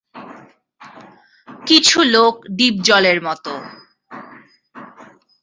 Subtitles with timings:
[1.67, 3.53] কিছু লোক ডিপজলের মতো।